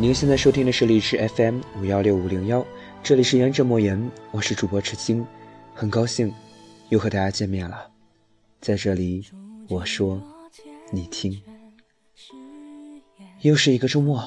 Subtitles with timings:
[0.00, 2.64] 您现在收听的是荔枝 FM 五幺六五零幺，
[3.02, 5.26] 这里是言者莫言，我是主播赤青，
[5.74, 6.32] 很高兴
[6.88, 7.90] 又和大家见面了，
[8.60, 9.26] 在这里
[9.68, 10.22] 我说
[10.92, 11.42] 你听，
[13.40, 14.24] 又是一个周末，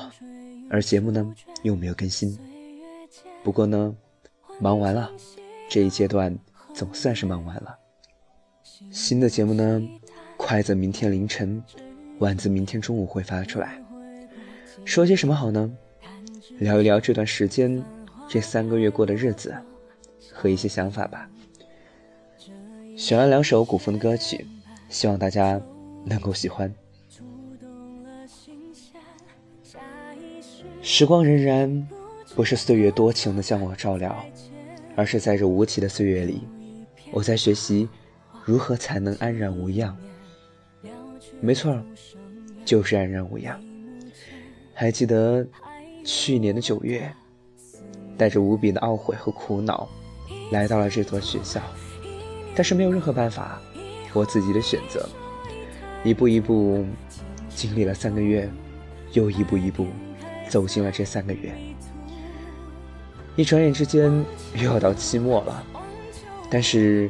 [0.70, 1.34] 而节目呢
[1.64, 2.38] 又没有更新，
[3.42, 3.96] 不过呢
[4.60, 5.10] 忙完了，
[5.70, 6.38] 这一阶段
[6.74, 7.74] 总算是忙完了，
[8.92, 9.82] 新的节目呢
[10.36, 11.64] 快则明天凌晨，
[12.20, 13.81] 晚则明天中午会发出来。
[14.86, 15.72] 说些什么好呢？
[16.60, 17.84] 聊一聊这段时间，
[18.28, 19.56] 这三个月过的日子，
[20.32, 21.30] 和一些想法吧。
[22.96, 24.46] 选了两首古风的歌曲，
[24.90, 25.60] 希望大家
[26.06, 26.74] 能够喜欢。
[30.82, 31.84] 时光荏苒，
[32.36, 34.16] 不是岁月多情的将我照料，
[34.96, 36.42] 而是在这无题的岁月里，
[37.12, 37.88] 我在学习
[38.44, 39.98] 如何才能安然无恙。
[41.40, 41.82] 没错，
[42.66, 43.60] 就是安然无恙。
[44.82, 45.46] 还记得
[46.04, 47.14] 去年的九月，
[48.18, 49.88] 带着无比的懊悔和苦恼，
[50.50, 51.62] 来到了这所学校，
[52.56, 53.62] 但是没有任何办法，
[54.12, 55.08] 我自己的选择，
[56.04, 56.84] 一步一步
[57.48, 58.50] 经历了三个月，
[59.12, 59.86] 又一步一步
[60.50, 61.54] 走进了这三个月，
[63.36, 64.12] 一转眼之间
[64.56, 65.64] 又要到期末了，
[66.50, 67.08] 但是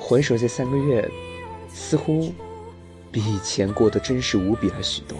[0.00, 1.08] 回首这三个月，
[1.68, 2.32] 似乎
[3.12, 5.16] 比以前过得真实无比了许多。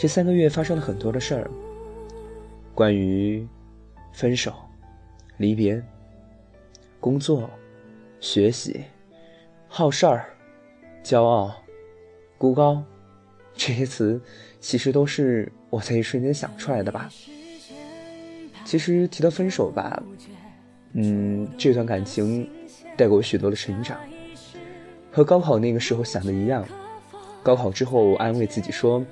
[0.00, 1.50] 这三个月发生了很多的事儿，
[2.72, 3.44] 关于
[4.12, 4.52] 分手、
[5.38, 5.82] 离别、
[7.00, 7.50] 工作、
[8.20, 8.84] 学习、
[9.66, 10.30] 好事儿、
[11.02, 11.52] 骄傲、
[12.38, 12.80] 孤高，
[13.54, 14.20] 这些词
[14.60, 17.10] 其实都是我在一瞬间想出来的吧。
[18.64, 20.00] 其实提到分手吧，
[20.92, 22.48] 嗯，这段感情
[22.96, 23.98] 带给我许多的成长，
[25.10, 26.64] 和高考那个时候想的一样。
[27.42, 29.04] 高考之后，我安慰自己说。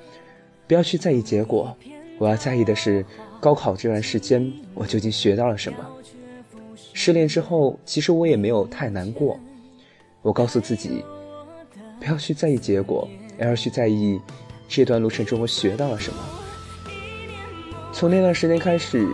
[0.67, 1.75] 不要去在意结果，
[2.17, 3.05] 我要在意的是
[3.39, 5.79] 高考这段时间我究竟学到了什么。
[6.93, 9.39] 失恋之后，其实我也没有太难过。
[10.21, 11.05] 我告诉自己，
[11.99, 13.07] 不要去在意结果，
[13.39, 14.19] 而要去在意
[14.67, 16.19] 这段路程中我学到了什么。
[17.93, 19.07] 从那段时间开始，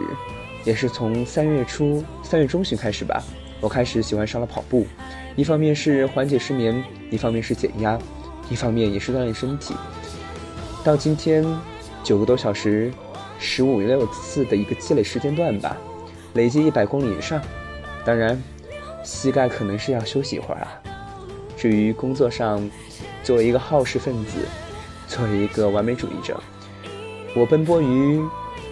[0.65, 3.21] 也是从三月初、三月中旬开始吧，
[3.61, 4.87] 我开始喜欢上了跑步。
[5.35, 7.99] 一方面是缓解失眠，一方面是减压，
[8.49, 9.75] 一方面也是锻炼身体。
[10.83, 11.45] 到今天，
[12.03, 12.91] 九个多小时，
[13.39, 15.77] 十五六次的一个积累时间段吧，
[16.33, 17.41] 累计一百公里以上。
[18.03, 18.41] 当然，
[19.01, 20.67] 膝盖可能是要休息一会儿啊。
[21.55, 22.69] 至于工作上，
[23.23, 24.39] 作为一个好事分子，
[25.07, 26.37] 作为一个完美主义者，
[27.33, 28.21] 我奔波于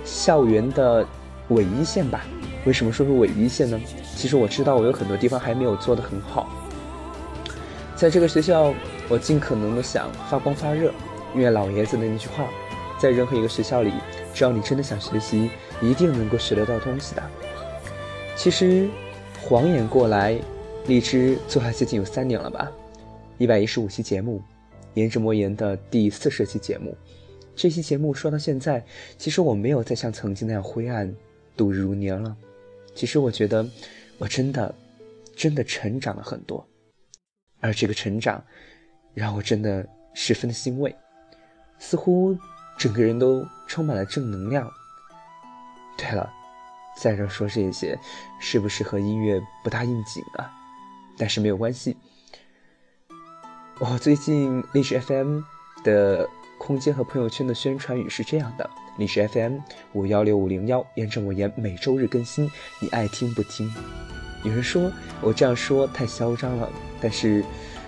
[0.03, 1.07] 校园的
[1.47, 2.25] 伪一线吧。
[2.65, 3.79] 为什么说是伪一线呢？
[4.17, 6.49] 其实我知道我有很多地方还没有做得很好。
[7.95, 8.73] 在这个学校，
[9.07, 10.91] 我尽可能的想发光发热。
[11.33, 12.49] 因为老爷子的那句话，
[12.99, 13.91] 在任何一个学校里，
[14.33, 15.49] 只要你真的想学习，
[15.81, 17.23] 一定能够学得到东西的。
[18.35, 18.89] 其实，
[19.41, 20.37] 晃眼过来，
[20.87, 22.71] 荔枝做了接近有三年了吧，
[23.37, 24.41] 一百一十五期节目，
[24.93, 26.95] 言之莫言的第四十期节目。
[27.55, 28.83] 这期节目说到现在，
[29.17, 31.13] 其实我没有再像曾经那样灰暗、
[31.55, 32.35] 度日如年了。
[32.95, 33.65] 其实我觉得，
[34.17, 34.73] 我真的，
[35.35, 36.65] 真的成长了很多，
[37.59, 38.43] 而这个成长，
[39.13, 40.95] 让我真的十分的欣慰。
[41.81, 42.37] 似乎
[42.77, 44.71] 整个人都充满了正能量。
[45.97, 46.31] 对了，
[46.95, 47.99] 在这说这些，
[48.39, 50.49] 是不是和音乐不大应景啊？
[51.17, 51.97] 但是没有关系。
[53.79, 55.41] 我最近历史 FM
[55.83, 59.57] 的空间和朋友圈的宣传语是这样的：历史 FM
[59.93, 62.49] 五幺六五零幺，验证我言，每周日更新，
[62.79, 63.73] 你爱听不听？
[64.43, 66.69] 有人说我这样说太嚣张了，
[67.01, 67.43] 但是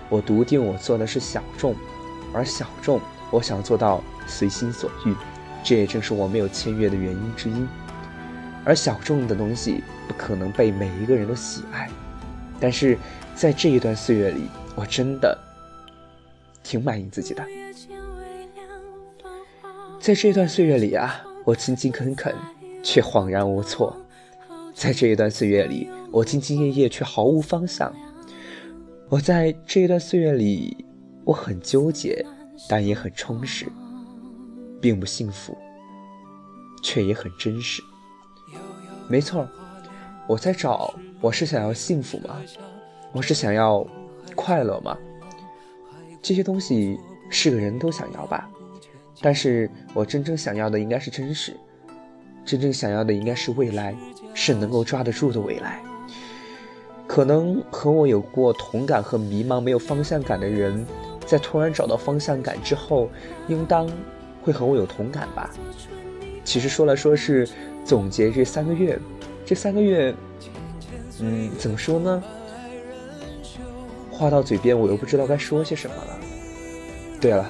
[0.09, 1.76] 我笃定我做的是小众，
[2.34, 3.00] 而小众。
[3.34, 5.16] 我想做到随心所欲，
[5.64, 7.66] 这也正是我没有签约的原因之一。
[8.64, 11.90] 而小众的东西不可能被每一个人都喜爱，
[12.59, 12.96] 但是
[13.34, 15.35] 在这一段岁月里，我真的
[16.64, 17.44] 挺满意自己的。
[20.00, 22.36] 在这段岁月里啊，我勤勤恳恳，
[22.84, 23.91] 却恍然无措；
[24.76, 27.91] 在这一段岁月里，我兢兢业业，却毫无方向。
[29.09, 30.86] 我在这一段岁月里，
[31.24, 32.24] 我很纠结。
[32.70, 33.66] 但也很充实，
[34.82, 35.58] 并不幸福，
[36.82, 37.82] 却也很真实。
[39.08, 39.47] 没错，
[40.28, 42.38] 我在找，我是想要幸福吗？
[43.11, 43.85] 我是想要
[44.35, 44.97] 快乐吗？
[46.22, 46.97] 这些东西
[47.29, 48.50] 是个人都想要吧，
[49.22, 51.55] 但是我真正想要的应该是真实，
[52.46, 53.96] 真正想要的应该是未来，
[54.34, 55.82] 是能够抓得住的未来。
[57.05, 60.85] 可能和我有过同感和迷茫、没有方向感的人。
[61.34, 63.09] 在突然找到方向感之后，
[63.47, 63.90] 应当
[64.44, 65.50] 会和我有同感吧。
[66.44, 67.50] 其实说来说是
[67.84, 69.00] 总结这三个月，
[69.44, 70.14] 这三个月，
[71.22, 72.24] 嗯，怎么说呢？
[74.12, 76.20] 话到嘴边，我又不知道该说些什么了。
[77.20, 77.50] 对了，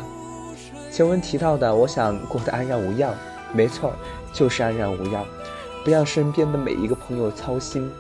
[0.90, 3.14] 前文提到的，我想过得安然无恙，
[3.52, 3.92] 没错，
[4.32, 5.26] 就是安然无恙，
[5.84, 7.92] 不让身边的每一个朋友操心。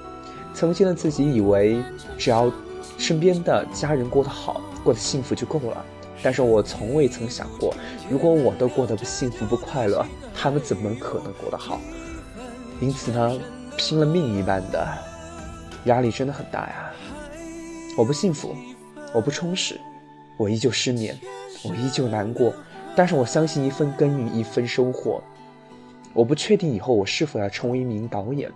[0.53, 1.83] 曾经的自己以为，
[2.17, 2.49] 只要
[2.97, 5.85] 身边的家人过得好，过得幸福就够了。
[6.21, 7.73] 但是我从未曾想过，
[8.09, 11.79] 如果我都过得不幸福、不快乐，他们怎么可能过得好？
[12.79, 13.39] 因此呢，
[13.77, 14.87] 拼了命一般的，
[15.85, 16.91] 压力真的很大呀。
[17.97, 18.55] 我不幸福，
[19.13, 19.79] 我不充实，
[20.37, 21.17] 我依旧失眠，
[21.63, 22.53] 我依旧难过。
[22.95, 25.21] 但是我相信一份耕耘一分收获。
[26.13, 28.51] 我不确定以后我是否要成为一名导演。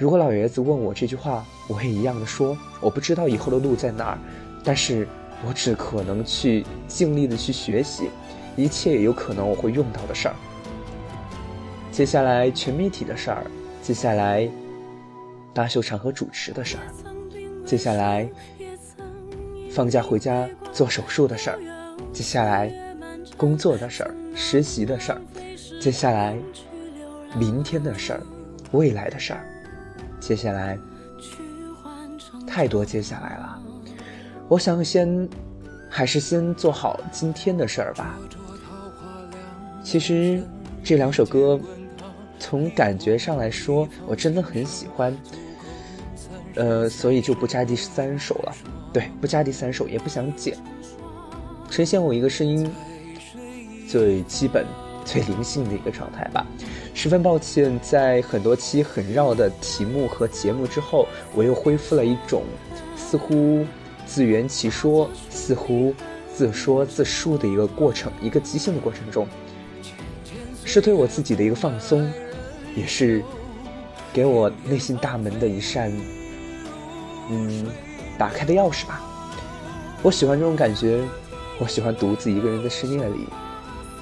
[0.00, 4.18] 如果老爷子问我这句话，我也一样的说，我不知道以后的路在哪儿，
[4.64, 5.06] 但是
[5.46, 8.08] 我只可能去尽力的去学习，
[8.56, 10.34] 一切有可能我会用到的事儿。
[11.92, 13.44] 接下来全媒体的事儿，
[13.82, 14.48] 接下来
[15.52, 16.82] 大秀场和主持的事儿。
[17.66, 18.26] 接下来，
[19.70, 21.58] 放假回家做手术的事儿；
[22.10, 22.72] 接下来，
[23.36, 25.18] 工作的事儿、实习的事儿；
[25.78, 26.34] 接下来，
[27.38, 28.22] 明天的事儿、
[28.72, 29.40] 未来的事儿；
[30.20, 30.78] 接下来，
[32.46, 33.62] 太多接下来了。
[34.48, 35.28] 我想先，
[35.88, 38.18] 还是先做好今天的事儿吧。
[39.82, 40.42] 其实
[40.84, 41.58] 这两首歌，
[42.38, 45.16] 从感觉上来说，我真的很喜欢。
[46.56, 48.52] 呃，所以就不加第三首了。
[48.92, 50.56] 对，不加第三首，也不想剪，
[51.70, 52.68] 呈现我一个声音
[53.88, 54.66] 最基本、
[55.10, 56.46] 最灵性的一个状态吧。
[56.94, 62.44] 十分抱歉，在很多期很绕的题目和节目之后，我又恢复了一种
[62.96, 63.64] 似乎
[64.06, 65.92] 自圆其说、似乎
[66.32, 69.26] 自说自述的一个过程，一个即兴的过程中，
[70.64, 72.08] 是对我自己的一个放松，
[72.76, 73.22] 也是
[74.12, 75.92] 给我内心大门的一扇。
[77.30, 77.66] 嗯，
[78.16, 79.02] 打开的钥匙吧。
[80.02, 81.00] 我喜欢这种感觉，
[81.58, 83.26] 我喜欢独自一个人在深夜里。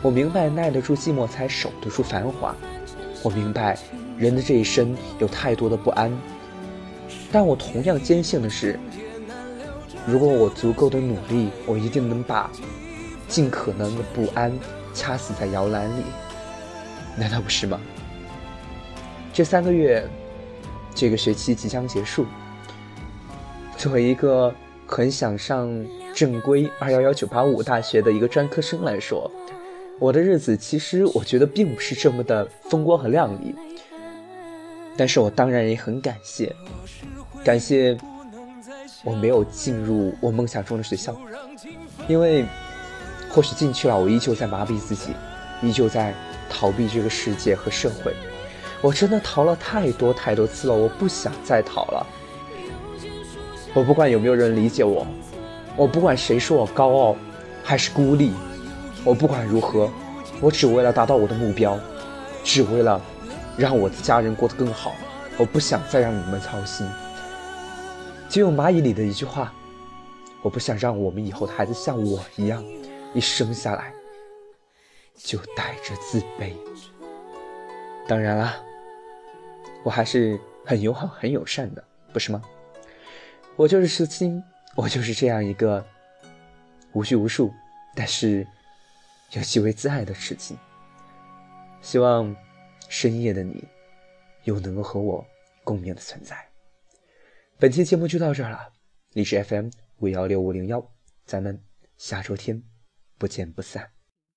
[0.03, 2.55] 我明白耐得住寂寞才守得住繁华。
[3.23, 3.77] 我明白
[4.17, 6.13] 人的这一生有太多的不安，
[7.33, 8.79] 但我同样坚信的是，
[10.07, 12.49] 如果我足够的努力，我一定能把
[13.27, 14.53] 尽可能的不安
[14.95, 16.03] 掐死在摇篮里。
[17.17, 17.81] 难道不是吗？
[19.33, 20.09] 这三个月，
[20.95, 22.25] 这个学期即将结束。
[23.77, 24.55] 作为一个
[24.87, 25.69] 很想上
[26.15, 29.31] 正规二幺幺九八五大学的一个专科生来说，
[29.99, 33.55] 我的日子其实我觉得并不是这么的风光和亮丽。
[34.97, 36.53] 但是我当然也很感谢，
[37.45, 37.97] 感谢
[39.05, 41.17] 我没有进入我梦想中的学校，
[42.09, 42.45] 因为
[43.31, 45.13] 或许进去了，我依旧在麻痹自己，
[45.63, 46.13] 依旧在
[46.51, 48.13] 逃避这个世界和社会。
[48.81, 52.07] 我真的逃了太多太多次了，我不想再逃了。
[53.75, 55.07] 我不管有没有人理解我，
[55.77, 57.17] 我不管谁说我高傲，
[57.63, 58.33] 还是孤立，
[59.09, 59.91] 我不管如何，
[60.39, 61.81] 我只为了达到我的目标，
[62.45, 63.01] 只为了
[63.57, 64.95] 让我的家人过得更好。
[65.39, 66.87] 我不想再让你们操心。
[68.29, 69.51] 就用蚂蚁里的一句话，
[70.43, 72.63] 我不想让我们以后的孩子像我一样，
[73.15, 73.91] 一生下来
[75.17, 76.53] 就带着自卑。
[78.07, 78.57] 当然啦，
[79.85, 81.83] 我还是很友好、很友善的，
[82.13, 82.43] 不是吗？
[83.57, 84.45] 我就是痴心，
[84.77, 85.83] 我就是这样一个
[86.93, 87.51] 无拘无束，
[87.95, 88.47] 但是
[89.33, 90.57] 有极为自爱的事情。
[91.81, 92.35] 希望
[92.89, 93.63] 深夜的你
[94.45, 95.25] 有能够和我
[95.63, 96.49] 共鸣的存在。
[97.59, 98.73] 本期节目就到这儿了，
[99.13, 99.69] 你是 FM
[99.99, 100.85] 五幺六五零幺，
[101.25, 101.63] 咱们
[101.97, 102.63] 下周天
[103.19, 103.98] 不见不散。